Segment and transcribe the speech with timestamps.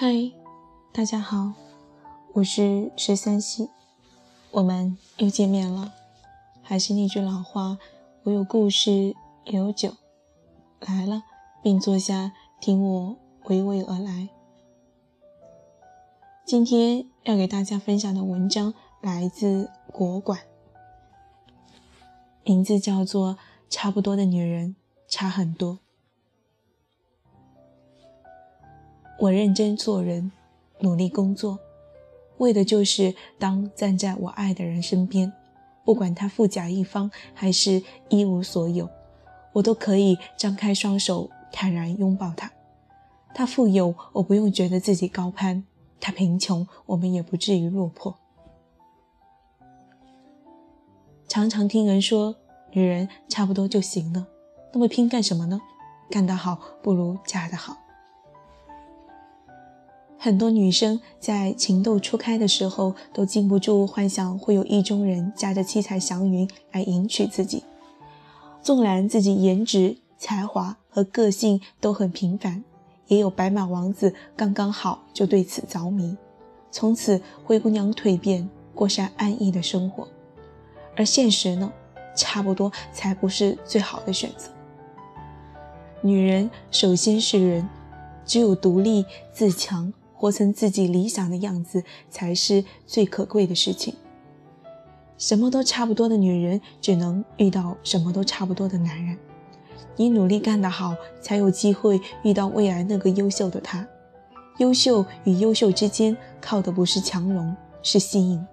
[0.00, 0.30] 嗨，
[0.92, 1.54] 大家好，
[2.32, 3.68] 我是十三溪，
[4.52, 5.92] 我们又见面了。
[6.62, 7.78] 还是那句老话，
[8.22, 9.16] 我有故事
[9.46, 9.96] 也有酒，
[10.78, 11.24] 来了，
[11.64, 12.30] 并坐下
[12.60, 13.16] 听我
[13.46, 14.28] 娓娓而来。
[16.44, 20.38] 今天要给大家分享的文章来自国馆，
[22.44, 23.32] 名字叫做
[23.68, 24.76] 《差不多的女人
[25.08, 25.72] 差很多》。
[29.18, 30.30] 我认真做人，
[30.78, 31.58] 努力工作，
[32.38, 35.32] 为的就是当站在我爱的人身边，
[35.84, 38.88] 不管他富甲一方还是一无所有，
[39.52, 42.52] 我都可以张开双手坦然拥抱他。
[43.34, 45.64] 他富有，我不用觉得自己高攀；
[46.00, 48.14] 他贫穷，我们也不至于落魄。
[51.26, 52.36] 常常听人说，
[52.70, 54.28] 女人差不多就行了，
[54.72, 55.60] 那么拼干什么呢？
[56.08, 57.76] 干得好不如嫁得好。
[60.20, 67.62] 很多女生在情窦初开的时候，都禁不住幻想会有意中人驾着七彩祥云来迎娶自己。
[68.60, 72.64] 纵然自己颜值、才华和个性都很平凡，
[73.06, 76.16] 也有白马王子刚刚好就对此着迷，
[76.72, 80.08] 从此灰姑娘蜕变，过上安逸的生活。
[80.96, 81.72] 而现实呢，
[82.16, 84.50] 差不多才不是最好的选择。
[86.00, 87.68] 女人首先是人，
[88.24, 89.92] 只有独立自强。
[90.18, 93.94] 活成自己理想的样子才是最可贵的事情。
[95.16, 99.16] 什么都差不多的女人，只能遇到什么都差不多的男人。
[99.96, 103.86] 你努力干得好，才有机会遇到未来那个优秀的他。
[104.58, 108.44] 优秀与优秀之间，靠的不是强融，是吸引。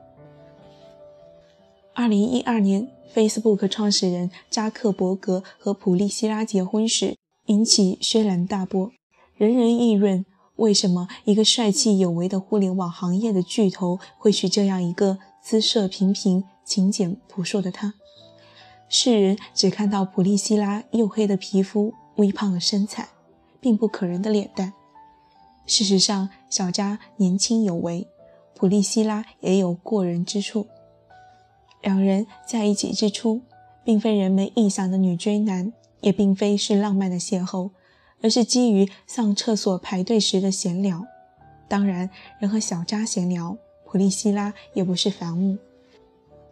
[1.93, 8.91] 二零一二年，Facebook 创始人扎克伯格和普利希拉结婚时，引起轩然大波，
[9.35, 10.25] 人人议论。
[10.57, 17.93] 为什么一个帅气有为的互联网行业的巨头会娶这样一个姿色平平、勤俭朴素的她？
[18.87, 23.09] 世人只看到普利希拉黝黑的皮肤、微胖的身材，
[23.59, 24.73] 并不可人的脸蛋。
[25.65, 28.07] 事实上，小扎年轻有为，
[28.55, 30.67] 普利希拉也有过人之处。
[31.81, 33.41] 两人在一起之初，
[33.83, 37.71] 并非人们臆想的女追男，也并非是浪漫的邂逅。
[38.25, 41.05] 而是基于上厕所排队时的闲聊，
[41.67, 42.09] 当然，
[42.39, 43.55] 人和小扎闲聊，
[43.85, 45.59] 普利希拉也不是凡物。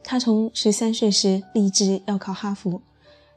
[0.03, 2.79] 他从十三岁时立志要考哈佛，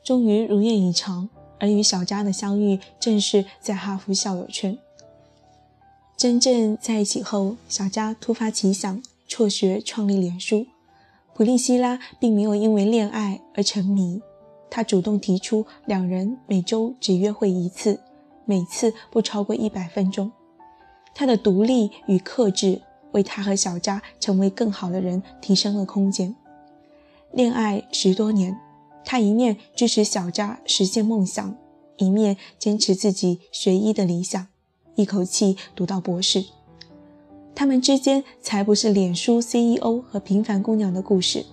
[0.05, 1.31] 终于如愿以偿。
[1.59, 4.77] 而与小扎的相遇，正是在哈佛校友圈。
[6.15, 10.67] 真正在一起后，小扎突发奇想，辍学创立脸书。
[11.33, 14.21] 普利希拉并没有因为恋爱而沉迷，
[14.69, 17.99] 他主动提出两人每周只约会一次。
[18.47, 20.33] 每次不超过一百分钟，
[21.15, 22.81] 他的独立与克制
[23.13, 26.35] 为他和小扎成为更好的人提升了空间。
[27.33, 28.57] 恋爱十多年，
[29.05, 31.55] 他一面支持小扎实现梦想，
[31.97, 34.47] 一面坚持自己学医的理想，
[34.95, 36.45] 一口气读到博士。
[37.55, 41.45] 他们之间才不是脸书 CEO 和平凡姑娘的故事，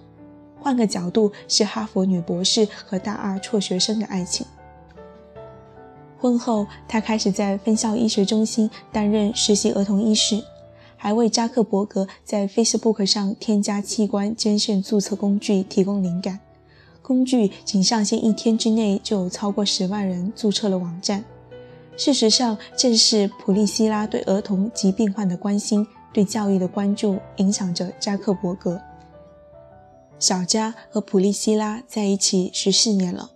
[0.59, 4.45] 换个角度是哈佛女博士和大二辍学生的爱情。
[6.23, 10.41] 婚后，他开始在分校医学中心担任实习儿童医师，
[10.95, 16.39] 还为扎克伯格在 Facebook 上添加器官捐献注册工具提供灵感。
[17.01, 21.25] 工具仅上线一天之内，就有超过十万人注册了网站。
[21.97, 28.79] 事实上，正是普利希拉对儿童及病患的关心，对教育的关注，影响着扎克伯格。
[30.19, 33.31] 小扎和普利希拉在一起十四年了。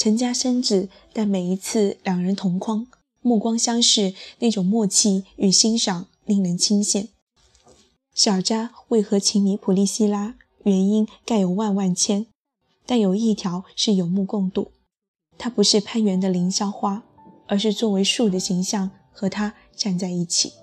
[0.00, 2.86] 成家生子，但每一次两人同框，
[3.20, 7.08] 目光相视，那种默契与欣赏令人倾羡。
[8.14, 10.36] 小扎为何情迷普利希拉？
[10.62, 12.24] 原因概有万万千，
[12.86, 14.70] 但有一条是有目共睹：
[15.36, 17.02] 她不是攀援的凌霄花，
[17.46, 20.54] 而是作为树的形象和他站在一起。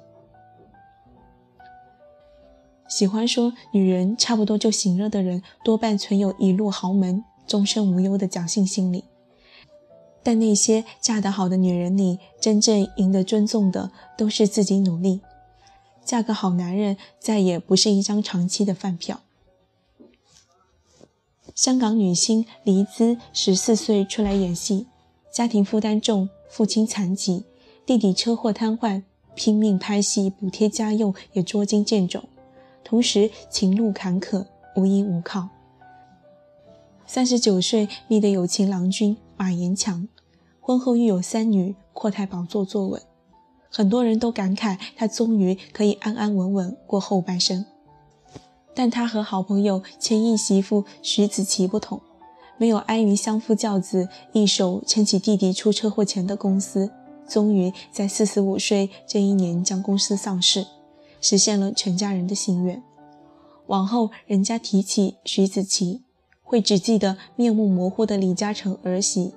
[2.89, 9.03] 喜欢说女人差不多就行了的人，多半存有一入豪门终身无忧的侥幸心理。
[10.27, 15.21] 但那些嫁得好的女人里，真正赢得尊重的都是自己努力。
[16.03, 19.21] 嫁个好男人，再也不是一张长期的饭票。
[21.55, 24.87] 香港女星黎姿十四岁出来演戏，
[25.31, 27.45] 家庭负担重，父亲残疾，
[27.85, 29.03] 弟弟车祸瘫痪，
[29.33, 32.21] 拼命拍戏补贴家用也捉襟见肘，
[32.83, 34.45] 同时情路坎坷，
[34.75, 35.47] 无依无靠。
[37.05, 40.09] 三十九岁觅得有情郎君马延强。
[40.67, 43.01] 婚后育有三女，阔太宝座坐稳。
[43.71, 47.65] 很多人都感慨她终于可以安安稳稳过后半生。
[48.75, 52.01] 但她和好朋友前义媳妇徐子淇不同，
[52.57, 56.91] 没有安于相夫教子，一手撑起弟弟出车祸前的公司，
[57.29, 60.67] 终于在四十五岁这一年将公司上市，
[61.21, 62.83] 实现了全家人的心愿。
[63.67, 66.01] 往后人家提起徐子淇，
[66.43, 69.31] 会只记得面目模糊的李嘉诚儿媳；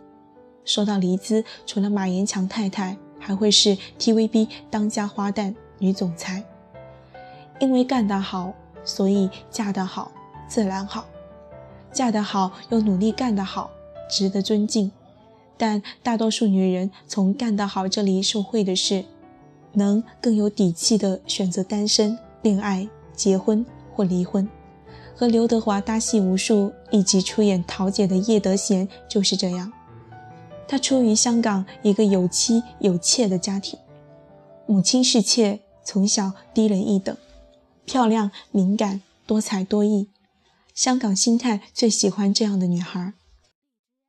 [0.64, 6.42] 说到黎姿，除了马延强太太，还会是 TVB 当家花旦女总裁。
[7.58, 8.54] 因为干得好。
[8.82, 10.10] 所以嫁得好，
[10.48, 11.04] 自然好；
[11.92, 13.70] 嫁得好又努力干得好，
[14.10, 14.90] 值得尊敬。
[15.58, 19.04] 但大多数女人从干得好这里受惠的是，
[19.74, 23.64] 能更有底气地选择单身、恋爱、结婚
[23.94, 24.48] 或离婚。
[25.14, 29.70] 和刘德华搭戏无数，一起出演桃姐的叶德娴就是这样。
[30.70, 33.76] 她出于香港一个有妻有妾的家庭，
[34.68, 37.16] 母亲是妾，从小低人一等。
[37.84, 40.10] 漂亮、敏感、多才多艺，
[40.72, 43.14] 香港星探最喜欢这样的女孩。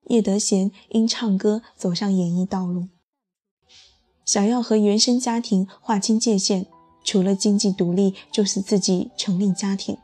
[0.03, 2.89] 叶德娴因唱歌走上演艺道路，
[4.23, 6.67] 想要和原生家庭划清界限，
[7.03, 9.97] 除了经济独立，就是自己成立家庭，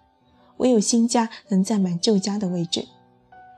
[0.58, 2.88] 唯有新家能占满旧家的位置。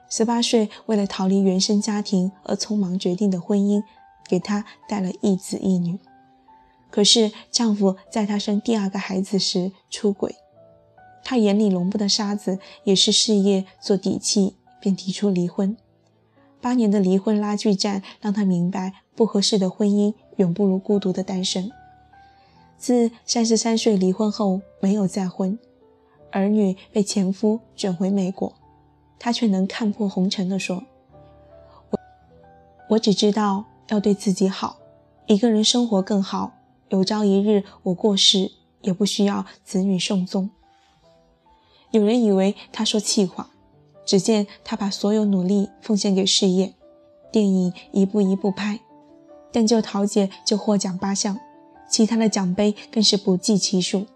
[0.10, 3.84] 十八岁，为了逃离原生家庭而匆忙决定的婚姻，
[4.28, 6.00] 给她带了一子一女。
[6.90, 10.36] 可是，丈夫在她生第二个孩子时出轨，
[11.24, 15.78] 她眼里容不得沙子，也是事业做底气，便提出离婚。
[16.60, 21.72] 八年的离婚拉锯战，让她明白，不合适的婚姻远不如孤独的单身。
[22.80, 25.60] 自三十三岁离婚后，没有再婚，
[26.32, 28.52] 儿女被前夫卷回美国，
[29.19, 30.83] 他却能看破红尘地说
[31.92, 32.00] ：“我，
[32.92, 34.77] 我只知道要对自己好，
[35.27, 36.54] 一个人生活更好。”
[36.89, 38.51] 有朝一日我过世，
[38.81, 40.50] 也不需要子女送终。
[41.92, 43.51] 有人以为他说气话，
[44.04, 46.74] 只见他把所有努力奉献给事业，
[47.31, 48.80] 电影一步一步拍，
[49.51, 51.39] 但就桃姐就获奖八项，
[51.88, 54.07] 其他的奖杯更是不计其数。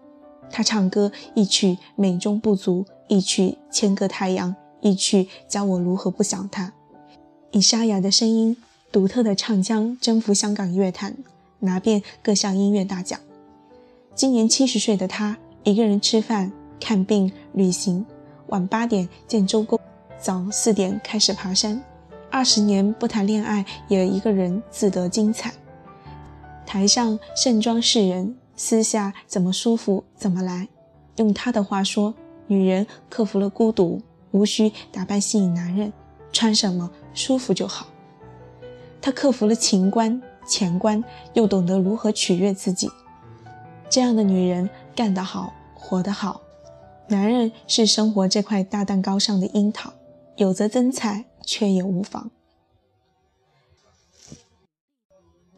[0.50, 6.74] 他唱歌一曲美中不足，一曲千个太阳，一曲教我如何不想他，
[7.52, 8.54] 以沙哑的声音、
[8.92, 11.16] 独特的唱腔征服香港乐坛。
[11.60, 13.18] 拿遍各项音乐大奖。
[14.14, 18.04] 今年七十岁的他，一个人吃饭、看病、旅行，
[18.48, 19.80] 晚八点见周公，
[20.20, 21.82] 早四点开始爬山。
[22.30, 25.54] 二十年不谈恋爱，也一个人自得精彩。
[26.66, 30.68] 台上盛装示人，私下怎么舒服怎么来。
[31.16, 32.12] 用他的话说，
[32.46, 34.02] 女人克服了孤独，
[34.34, 35.90] 无需打扮吸引男人，
[36.30, 37.86] 穿什么舒服就好。
[39.00, 40.20] 她克服了情关。
[40.46, 41.02] 钱关
[41.32, 42.90] 又懂得如何取悦自己，
[43.88, 46.42] 这样的女人干得好，活得好。
[47.08, 49.94] 男人是生活这块大蛋糕上的樱桃，
[50.36, 52.30] 有则增彩，却也无妨。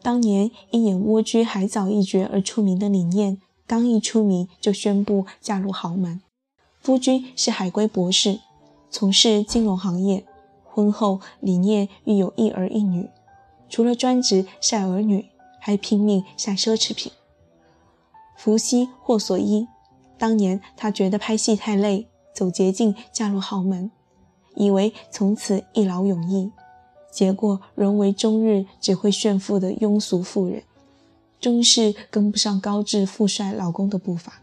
[0.01, 6.21] 当年因演《蜗居海藻》一角而出名的李念，刚一出名就宣布嫁入豪门。
[6.79, 8.39] 夫君是海归博士，
[8.89, 10.25] 从事金融行业。
[10.63, 13.09] 婚后，李念育有一儿一女。
[13.67, 15.29] 除了专职晒儿女，
[15.59, 17.11] 还拼命晒奢侈品。
[18.35, 19.67] 福兮祸所依，
[20.17, 23.89] 当年他觉得拍戏太累，走捷径嫁入豪门，
[24.55, 26.51] 以为从此一劳永逸，
[27.11, 30.61] 结果沦为终日只会炫富的庸俗妇人，
[31.39, 34.41] 终是跟不上高质富帅老公的步伐。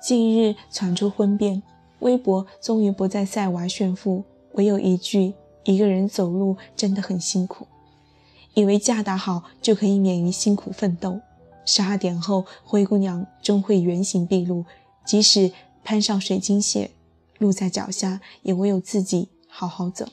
[0.00, 1.62] 近日传出婚变，
[2.00, 7.66] 微博终于不再晒娃炫富，唯有一句：一个人走路真的很辛苦。
[8.54, 11.20] 以为嫁得好就可以免于辛苦奋斗，
[11.64, 14.64] 十二点后灰姑娘终会原形毕露。
[15.04, 15.52] 即使
[15.82, 16.90] 攀上水晶鞋，
[17.38, 20.06] 路在脚下，也唯有自己好好走。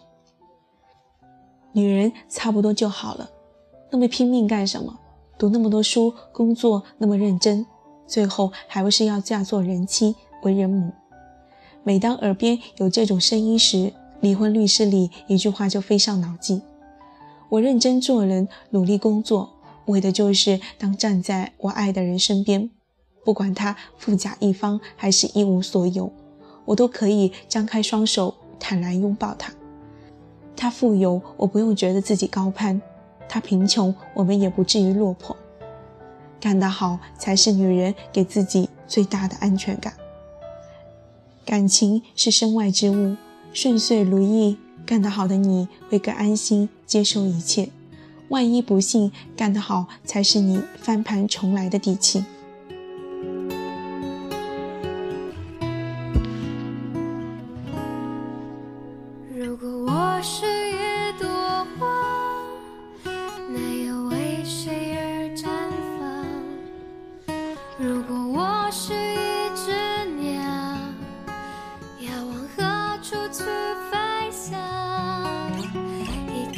[1.73, 3.29] 女人差不多就好了，
[3.91, 4.97] 那么拼命干什么？
[5.37, 7.65] 读那么多书，工作那么认真，
[8.07, 10.91] 最后还不是要嫁做人妻、为人母？
[11.87, 16.61] 每当耳边有这种声音时，离婚律师里一句话就飞上脑际。
[17.47, 19.53] 我认真做人，努力工作，
[19.85, 22.69] 为的就是当站在我爱的人身边，
[23.23, 26.11] 不管他富甲一方还是一无所有，
[26.65, 29.53] 我都可以张开双手，坦然拥抱他。
[30.57, 32.81] 他富有，我不用觉得自己高攀；
[33.29, 35.33] 他贫穷，我们也不至于落魄。
[36.37, 39.93] 干得好，才是女人给自己最大的安全感。
[41.47, 43.15] 感情是身外之物
[43.53, 47.69] 顺遂如意干得好的你会更安心接受一切。
[48.27, 52.25] 万一不幸干得好才是你翻盘重来的底气。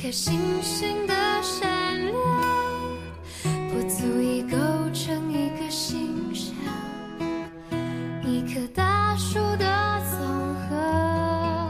[0.09, 1.13] 颗星星的
[1.43, 1.69] 闪
[2.07, 2.15] 亮，
[3.69, 4.57] 不足以构
[4.91, 6.51] 成一个星象；
[8.25, 10.27] 一棵大树的总
[10.65, 11.69] 和，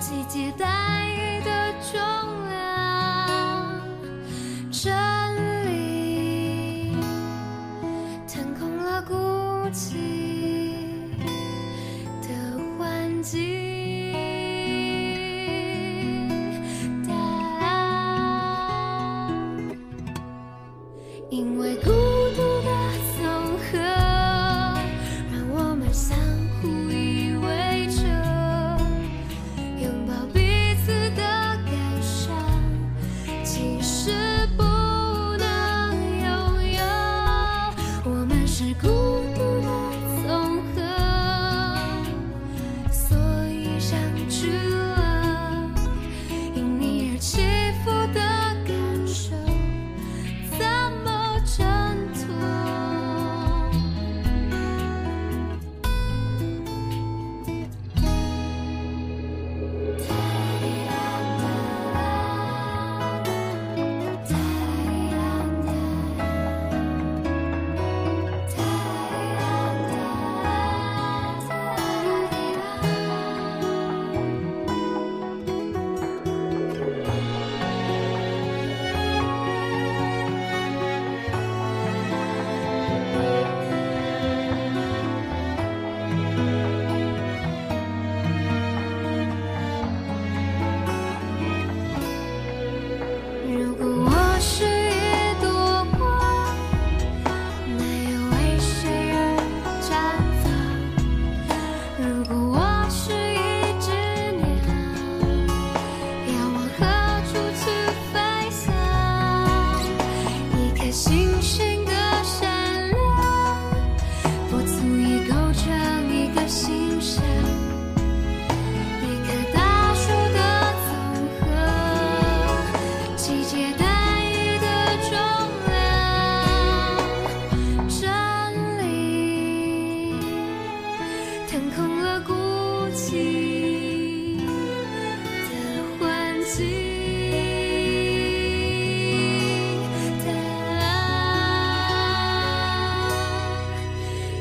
[0.00, 1.50] 几节单一的
[1.92, 2.00] 重
[2.48, 3.82] 量。
[4.72, 4.90] 真
[5.66, 6.96] 理
[8.26, 9.12] 腾空了孤
[9.74, 9.92] 寂
[12.22, 12.28] 的
[12.78, 13.67] 幻境。
[38.58, 38.97] 是故。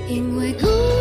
[0.08, 0.97] 因为孤独。